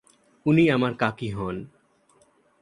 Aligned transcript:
উনি 0.45 0.63
আমার 0.69 0.93
কাকি 0.93 1.29
হন। 1.29 1.55